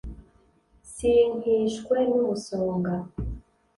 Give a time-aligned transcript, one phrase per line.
[0.93, 2.93] sinkishwe n'umusonga